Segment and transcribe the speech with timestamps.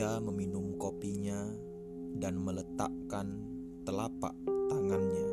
[0.00, 1.44] Ia meminum kopinya
[2.16, 3.36] dan meletakkan
[3.84, 4.32] telapak
[4.72, 5.28] tangannya.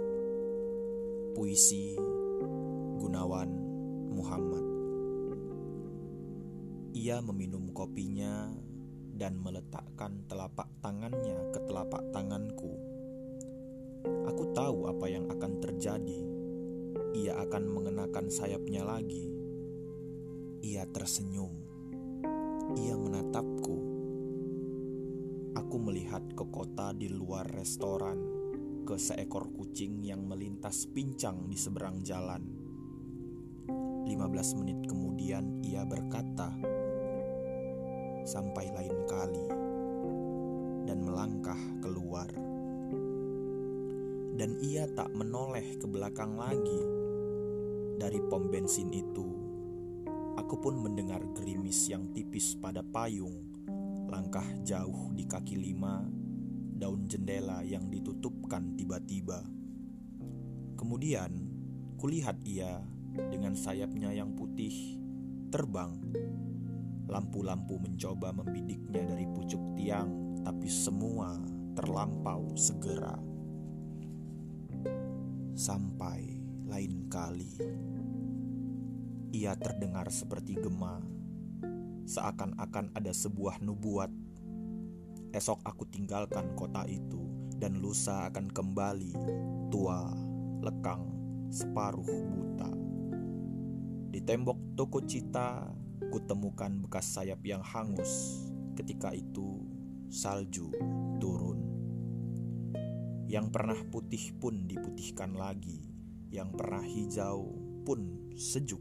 [1.31, 1.95] Puisi
[2.99, 3.47] Gunawan
[4.11, 4.65] Muhammad.
[6.99, 8.51] Ia meminum kopinya
[9.15, 12.75] dan meletakkan telapak tangannya ke telapak tanganku.
[14.03, 16.19] Aku tahu apa yang akan terjadi.
[17.15, 19.31] Ia akan mengenakan sayapnya lagi.
[20.59, 21.55] Ia tersenyum.
[22.75, 23.86] Ia menatapku.
[26.17, 28.17] Melihat ke kota di luar restoran,
[28.89, 32.41] ke seekor kucing yang melintas pincang di seberang jalan.
[34.01, 36.57] 15 menit kemudian ia berkata,
[38.25, 39.45] sampai lain kali
[40.89, 42.33] dan melangkah keluar.
[44.41, 46.81] Dan ia tak menoleh ke belakang lagi.
[48.01, 49.29] Dari pom bensin itu,
[50.33, 53.46] aku pun mendengar gerimis yang tipis pada payung,
[54.07, 56.03] langkah jauh di kaki lima,
[56.75, 59.43] daun jendela yang ditutupkan tiba-tiba.
[60.79, 61.31] Kemudian,
[61.99, 62.81] kulihat ia
[63.31, 64.99] dengan sayapnya yang putih
[65.47, 65.95] terbang
[67.07, 71.39] Lampu-lampu mencoba membidiknya dari pucuk tiang, tapi semua
[71.71, 73.15] terlampau segera.
[75.55, 76.35] Sampai
[76.67, 77.63] lain kali,
[79.31, 80.99] ia terdengar seperti gema,
[82.07, 84.07] seakan-akan ada sebuah nubuat.
[85.35, 87.19] Esok aku tinggalkan kota itu,
[87.59, 89.11] dan lusa akan kembali
[89.67, 90.07] tua,
[90.63, 91.03] lekang,
[91.51, 92.71] separuh buta.
[94.07, 95.67] Di tembok toko cita
[96.07, 98.39] kutemukan bekas sayap yang hangus.
[98.79, 99.67] Ketika itu,
[100.07, 100.71] salju
[101.19, 101.59] turun.
[103.27, 105.83] Yang pernah putih pun diputihkan lagi,
[106.31, 107.51] yang pernah hijau
[107.83, 108.79] pun sejuk,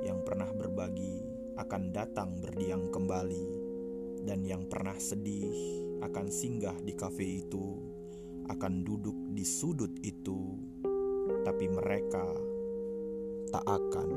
[0.00, 3.46] yang pernah berbagi akan datang berdiam kembali,
[4.24, 5.52] dan yang pernah sedih
[6.02, 7.78] akan singgah di kafe itu,
[8.48, 10.58] akan duduk di sudut itu,
[11.42, 12.24] tapi mereka
[13.52, 14.10] tak akan